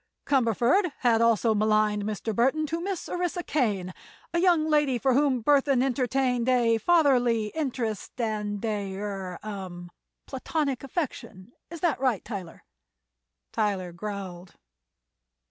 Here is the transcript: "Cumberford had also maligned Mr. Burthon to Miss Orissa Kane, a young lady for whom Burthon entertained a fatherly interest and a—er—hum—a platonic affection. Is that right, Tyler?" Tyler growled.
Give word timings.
"Cumberford 0.25 0.91
had 1.01 1.21
also 1.21 1.53
maligned 1.53 2.05
Mr. 2.05 2.33
Burthon 2.33 2.65
to 2.69 2.81
Miss 2.81 3.07
Orissa 3.07 3.43
Kane, 3.43 3.93
a 4.33 4.39
young 4.39 4.67
lady 4.67 4.97
for 4.97 5.13
whom 5.13 5.43
Burthon 5.43 5.83
entertained 5.83 6.49
a 6.49 6.79
fatherly 6.79 7.49
interest 7.53 8.19
and 8.19 8.65
a—er—hum—a 8.65 9.91
platonic 10.25 10.83
affection. 10.83 11.51
Is 11.69 11.81
that 11.81 11.99
right, 11.99 12.25
Tyler?" 12.25 12.63
Tyler 13.53 13.91
growled. 13.91 14.55